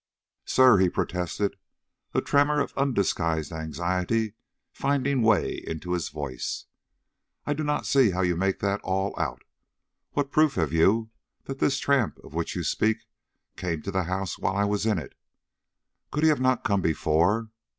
[0.45, 1.57] "Sir," he protested,
[2.15, 4.33] a tremor of undisguised anxiety
[4.71, 6.65] finding way into his voice,
[7.45, 9.43] "I do not see how you make that all out.
[10.13, 11.11] What proof have you
[11.43, 13.05] that this tramp of which you speak
[13.55, 15.13] came to the house while I was in it?
[16.09, 17.51] Could he not have come before?